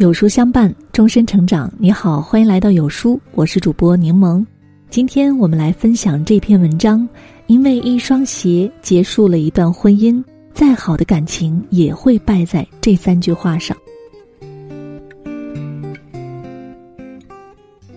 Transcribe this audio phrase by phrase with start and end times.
[0.00, 1.70] 有书相伴，终身成长。
[1.76, 4.42] 你好，欢迎来到有书，我是主播柠檬。
[4.88, 7.06] 今天我们来分享这篇文章：
[7.48, 10.24] 因为一双鞋结束了一段婚姻，
[10.54, 13.76] 再好的感情也会败在这三句话上。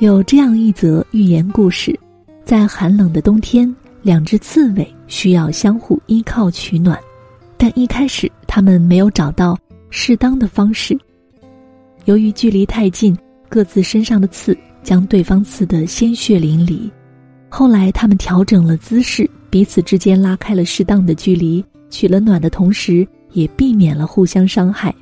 [0.00, 1.96] 有这样一则寓言故事：
[2.44, 3.72] 在寒冷的冬天，
[4.02, 6.98] 两只刺猬需要相互依靠取暖，
[7.56, 9.56] 但一开始他们没有找到
[9.90, 10.98] 适当的方式。
[12.04, 13.16] 由于距离太近，
[13.48, 16.90] 各自身上的刺将对方刺得鲜血淋漓。
[17.48, 24.94] 后来，他们调整了姿势，彼此之间拉开了适当的距离，取了暖的同时，也避免了互相伤害。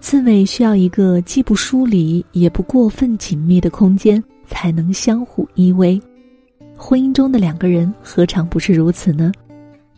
[0.00, 6.00] 刺猬需要一个既不疏离也不过分紧密的空间，才能相互依偎。
[6.76, 9.30] 婚姻中的两个人何尝不是如此呢？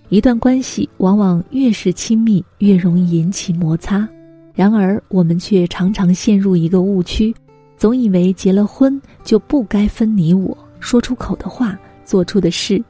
[0.09, 4.09] 一段关系往往越是亲密，越容易引起摩擦。
[4.55, 7.35] 然而，我们却常常陷入一个误区，
[7.77, 12.83] 总以为结了婚就不该分你我，说出口的话、做出的事，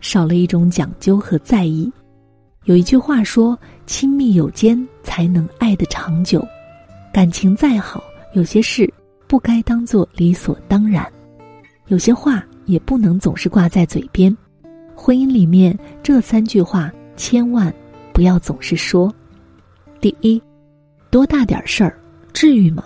[0.00, 1.90] 少了一种讲究和在意。
[2.66, 6.46] 有一句话说：“亲密有间，才能爱得长久。”
[7.12, 8.88] 感情再好，有些事
[9.26, 11.04] 不该当做理所当然，
[11.88, 14.34] 有些话也不能总是挂在嘴边。
[14.94, 17.74] 婚姻里面这三句话，千万
[18.12, 19.12] 不要总是说。
[20.00, 20.40] 第一。
[21.12, 21.94] 多大点事儿，
[22.32, 22.84] 至于吗？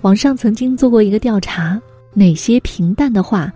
[0.00, 1.78] 网上曾经做过一个调查，
[2.14, 3.52] 哪些平淡的话，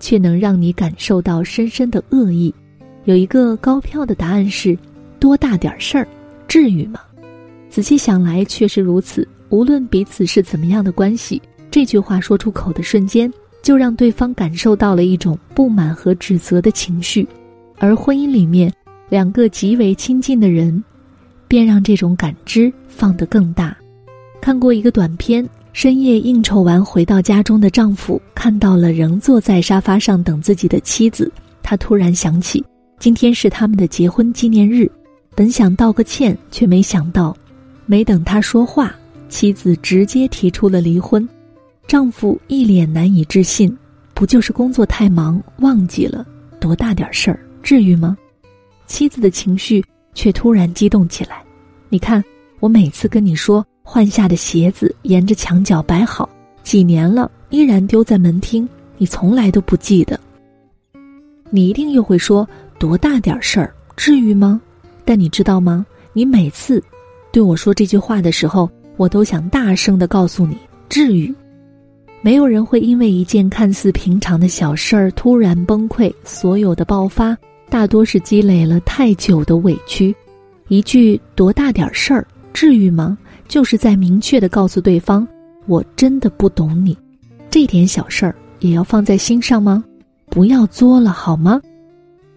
[0.00, 2.54] 却能让你感受到深深的恶意？
[3.04, 4.74] 有一个高票的答案是：
[5.20, 6.08] 多大点事儿，
[6.48, 7.00] 至于吗？
[7.68, 9.28] 仔细想来，确实如此。
[9.50, 17.28] 无论彼此是怎么样的关系，这句话说出口的瞬间，就让对方感受到了一种不满和指责的情绪。
[17.76, 18.72] 而婚姻里面，
[19.10, 20.82] 两个极为亲近的人。
[21.52, 23.76] 便让这种感知放得更大。
[24.40, 31.30] 看过一个短片，深夜应酬完回到家中的丈夫看到了仍坐在沙发上等自己的妻子，
[31.62, 32.64] 他突然想起
[32.98, 34.90] 今天是他们的结婚纪念日，
[35.34, 37.36] 本想道个歉，却没想到，
[37.84, 38.90] 没等他说话，
[39.28, 41.28] 妻子直接提出了离婚。
[41.86, 43.76] 丈夫一脸难以置信
[44.14, 46.26] ：“不就是工作太忙忘记了，
[46.58, 48.16] 多大点事儿，至于吗？”
[48.88, 49.84] 妻子的情绪。
[50.14, 51.42] 却突然激动起来，
[51.88, 52.22] 你看，
[52.60, 56.28] 我每次跟你说换下的鞋子沿着墙角摆好，
[56.62, 58.68] 几年了依然丢在门厅，
[58.98, 60.18] 你从来都不记得。
[61.50, 64.60] 你一定又会说多大点事儿，至于吗？
[65.04, 65.84] 但你知道吗？
[66.12, 66.82] 你每次
[67.30, 70.56] 对我说这句话的时候，我都想大声的告诉你，
[70.88, 71.34] 至于。
[72.24, 77.36] 没有人会因为一件看似平常的小事儿突然崩溃，所有的爆发。
[77.72, 80.14] 大多是积累了太久的委屈，
[80.68, 83.16] 一句多大点事儿，至于吗？
[83.48, 85.26] 就是在明确的告诉对方，
[85.64, 86.94] 我真的不懂你，
[87.48, 89.82] 这点小事儿也要放在心上吗？
[90.28, 91.58] 不要作了好吗？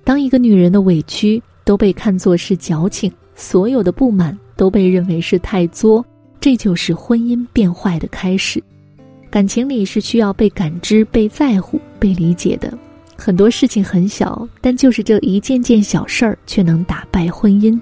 [0.06, 6.04] 当一个女人的委屈都被看作是矫情，所有的不满都被认为是太作，
[6.40, 8.64] 这就是婚姻变坏的开始。
[9.30, 12.72] 感情里是需要被感知、被在乎、被理解的。
[13.26, 17.76] 很多事情很小，但就是这一件件小事儿，却能打败婚姻。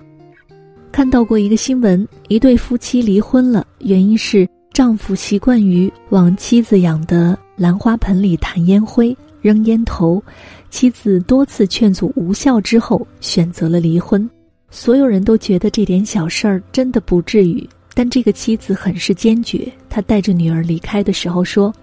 [0.90, 10.24] 看到过一个新闻，一对夫妻离婚了，原因是丈夫习惯于往妻子养的兰花盆里弹烟灰、扔烟头，
[10.70, 14.30] 妻子多次劝阻无效之后，选择了离婚。
[14.72, 19.70] 所有人都觉得这点小事儿真的不至于，但这个妻子很是坚决。
[19.90, 21.74] 她带着女儿离开的时候说：“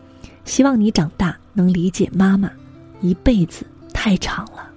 [0.47, 2.51] 希望你长大能理解妈妈。”
[3.01, 4.71] 一辈子太长了。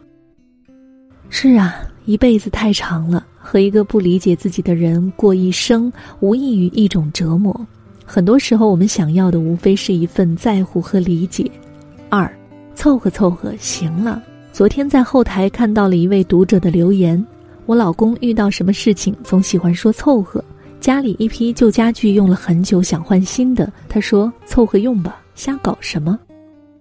[1.30, 1.76] 是啊，
[2.06, 7.60] 一辈子太长了，和一个不理解自己的人过一生，无异于一种折磨。
[8.06, 11.50] 很多时候，我们想要的无非是一份在乎和理解。
[12.10, 12.32] 二，
[12.76, 14.22] 凑合凑合行了。
[14.52, 17.26] 昨天在后台看到了一位读者的留言：
[17.66, 20.44] 我老公遇到什么事情总喜欢说凑合，
[20.80, 26.20] 家里一批旧家具用了很久，想换新的，他说凑合用吧，瞎搞什么？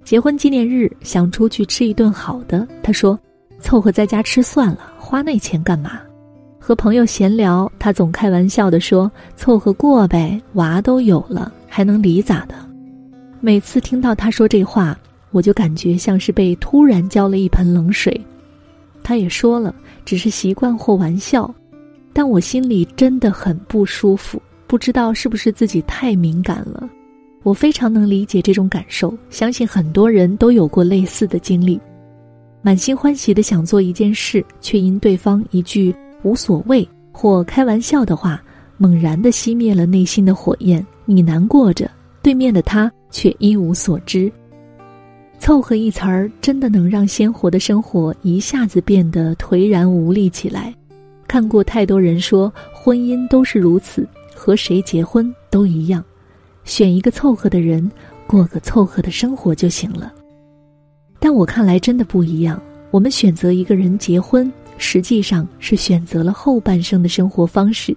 [0.04, 3.18] 结婚纪念日想出去吃一顿好的，他说
[3.60, 6.00] ：“凑合在家吃算了，花那钱干嘛？”
[6.58, 12.54] 和朋友闲聊，他总开玩笑的说：“凑合过呗，娃都有了，还能离咋的？”
[13.40, 14.96] 每次听到他说这话，
[15.30, 18.20] 我就感觉像是被突然浇了一盆冷水。
[19.02, 21.52] 他也说了，只是习惯或玩笑，
[22.12, 26.88] 但我心里真的很不舒服，不知道是不是自己太敏感了。
[27.42, 31.80] 我非常能理解这种感受，相信很多人都有过类似的经历。
[32.62, 38.40] 满心欢喜的想做一件事，却因对方一句无所谓或开玩笑的话，
[38.76, 40.86] 猛然的熄灭了内心的火焰。
[41.04, 41.90] 你难过着，
[42.22, 44.30] 对面的他却一无所知。
[45.40, 50.72] 凑合一词儿，真的能让鲜活的生活一下子变得颓然无力起来。
[51.26, 56.04] 看过太多人说，婚姻都是如此，和谁结婚都一样，
[56.64, 57.90] 选一个凑合的人，
[58.26, 60.12] 过个凑合的生活就行了。
[61.18, 62.60] 但我看来真的不一样。
[62.90, 67.96] 我们选择一个人结婚，实际上是选择了后半生的生活方式。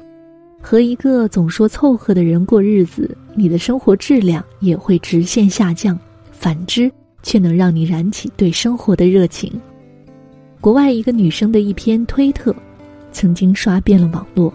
[0.61, 5.99] 和一个总说凑合的人过日子，你的生活质量也会直线下降。
[6.31, 6.91] 反之。
[7.25, 9.51] 却能让你燃起对生活的热情。
[10.61, 12.55] 国外一个女生的一篇推特，
[13.11, 14.53] 曾经刷遍了网络。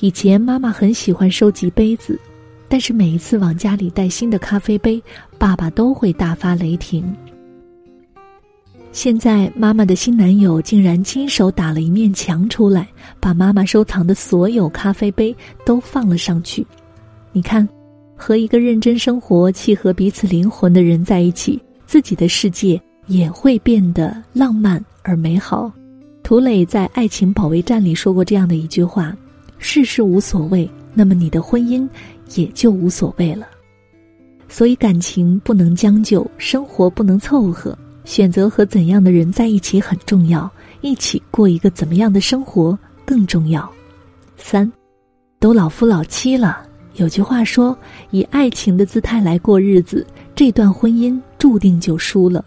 [0.00, 2.18] 以前妈妈很喜欢收集杯子，
[2.72, 4.98] 但是每一次往家里带新的咖啡杯，
[5.36, 7.04] 爸爸都会大发雷霆。
[8.92, 12.88] 现在妈妈的新男友竟然亲手打了一面墙出来，
[13.20, 15.36] 把妈妈收藏的所有咖啡杯
[15.66, 16.66] 都放了上去。
[17.30, 17.68] 你看，
[18.16, 21.60] 和一个认真生活、契合彼此灵魂的人在一起。
[21.84, 25.70] 自己的世界也会变得浪漫而美好。
[26.22, 29.14] 涂磊在《爱情保卫战》里说过这样的一句话
[29.60, 31.88] ：“世事无所谓，那么你的婚姻
[32.34, 33.46] 也就无所谓了。”
[34.48, 40.50] 所以，感情不能将就，生活不能凑合，选择和怎样的人在一起很重要，
[40.82, 43.66] 一起过一个怎么样的生活更重要。
[44.36, 44.70] 三，
[45.40, 46.66] 都老夫老妻了，
[46.96, 47.74] 有句话说
[48.10, 50.06] ：“以爱情的姿态来过日子。”
[50.36, 52.44] 这段婚姻注定就输了，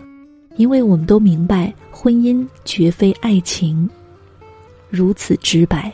[0.57, 3.89] 因为我们都明白，婚姻绝非爱情。
[4.89, 5.91] 如此直白，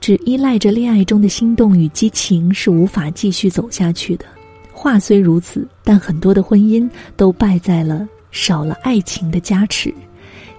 [0.00, 4.24] 只依赖着恋爱中的心动与激情是无法继续走下去的。
[4.72, 9.92] 话虽如此，但很多的婚姻都败在了少了爱情的加持。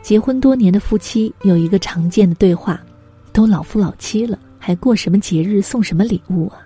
[0.02, 2.80] 结婚多年的夫妻有一个常见的对话：
[3.32, 6.60] 都老夫老妻了，还过什么节日送什么礼物啊？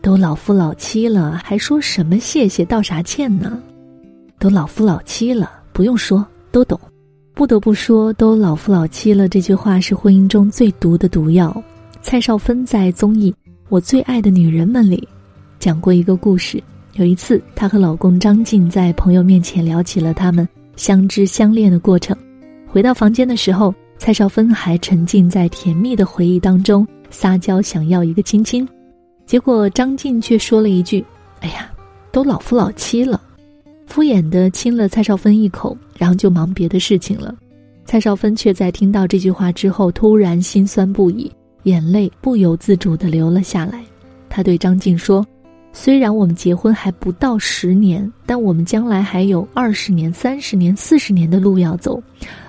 [0.00, 3.60] 都老夫老妻了，还说什么谢谢道啥歉呢？
[4.38, 6.78] 都老夫老妻了，不用说都懂。
[7.34, 11.62] 不得不说，都老夫老妻了这句话是婚姻中最毒的毒药。
[12.10, 13.30] 蔡少芬在综艺
[13.68, 15.06] 《我最爱的女人们》里
[15.58, 16.58] 讲过一个故事。
[16.94, 22.16] 有一次，她和老公张晋在朋友面前聊起了他们相知相恋的过程。
[22.66, 28.66] 回到房间的时候，蔡少芬还沉浸在甜蜜的回忆当中，撒娇想要一个亲亲。
[29.26, 31.04] 结果张晋却说了一句
[31.40, 31.70] ：“哎呀，
[32.10, 33.20] 都老夫老妻了。”
[33.86, 37.34] 敷衍的亲了蔡少芬一口，然后就忙别的事情了。
[37.84, 41.30] 蔡少芬却在听到这句话之后，突然心酸不已，
[41.68, 43.84] 眼泪不由自主的流了下来。
[44.28, 45.26] 他对张晋说
[45.72, 52.02] ：“虽然我们结婚还不到十年，但我们将来还有二十年、三十年、四十年的路要走。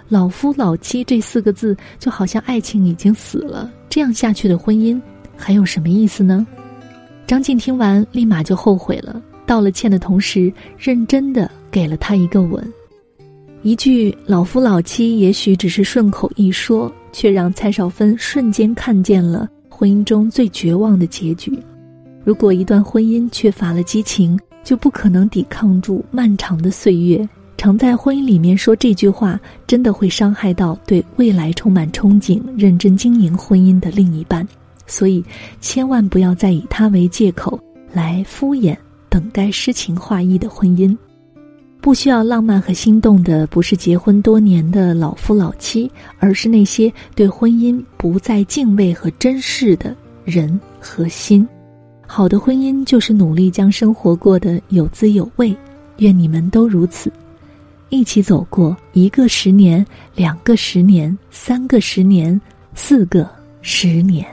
[0.07, 3.71] 老夫老妻这四个字，就好像爱情已经死了。
[3.89, 4.99] 这样下去的婚姻，
[5.37, 6.45] 还有什么意思呢？”
[7.27, 12.73] 张晋听完，立马就后悔了，道了歉的同时，认真的给了他一个吻。
[13.61, 21.57] 一句“老夫老妻”也许只是顺口一说，却让蔡少芬瞬间看见了婚姻中最绝望的结局。
[22.23, 27.27] 如果一段婚姻缺乏了激情，就不可能抵抗住漫长的岁月。
[27.57, 34.47] 常在婚姻里面说这句话，真的会伤害到对未来充满憧憬、认真经营婚姻的另一半。
[34.85, 35.23] 所以，
[35.59, 37.59] 千万不要再以他为借口
[37.91, 38.77] 来敷衍
[39.09, 40.95] 本该诗情画意的婚姻。
[41.81, 49.95] 不需要浪漫和心动的，不是结婚多年的老夫老妻，而是那些对婚姻不再敬畏和珍视的
[50.25, 51.47] 人和心。
[52.05, 55.55] 好的婚姻就是努力将生活过得有滋有味。
[55.97, 57.11] 愿你们都如此，
[57.89, 62.39] 一起走过一个十年、两个十年、三个十年、
[62.73, 63.29] 四个
[63.61, 64.25] 十年。